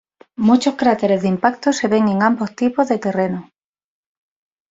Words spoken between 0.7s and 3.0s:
cráteres de impacto se ven en ambos tipos de